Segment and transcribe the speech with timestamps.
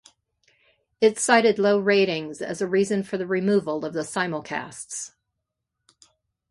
[0.99, 5.11] It cited low ratings as a reason for the removal of the simulcasts.